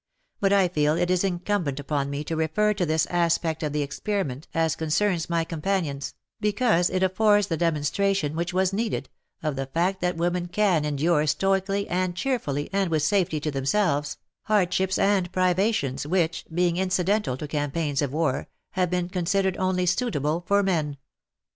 But 0.39 0.51
I 0.51 0.67
feel 0.67 0.95
it 0.97 1.11
is 1.11 1.23
encumbent 1.23 1.79
upon 1.79 2.09
me 2.09 2.23
to 2.23 2.35
refer 2.35 2.73
to 2.73 2.87
this 2.87 3.05
aspect 3.11 3.61
of 3.61 3.71
the 3.71 3.83
experiment 3.83 4.47
as 4.51 4.75
concerns 4.75 5.29
my 5.29 5.43
companions, 5.43 6.15
because 6.39 6.89
it 6.89 7.03
affords 7.03 7.45
the 7.45 7.55
demon 7.57 7.83
stration 7.83 8.33
which 8.33 8.51
was 8.51 8.73
needed, 8.73 9.09
of 9.43 9.55
the 9.55 9.67
fact 9.67 10.01
that 10.01 10.17
women 10.17 10.47
can 10.47 10.85
endure 10.85 11.27
stoically 11.27 11.87
and 11.87 12.15
cheerfully 12.15 12.67
and 12.73 12.89
with 12.89 13.03
safety 13.03 13.39
to 13.41 13.51
themselves, 13.51 14.17
hardships 14.45 14.97
and 14.97 15.31
priva 15.31 15.71
tions 15.71 16.07
which, 16.07 16.45
being 16.51 16.77
incidental 16.77 17.37
to 17.37 17.47
campaigns 17.47 18.01
of 18.01 18.11
war, 18.11 18.47
have 18.71 18.89
been 18.89 19.07
considered 19.07 19.55
only 19.57 19.85
suitable 19.85 20.43
for 20.47 20.63
men. 20.63 20.97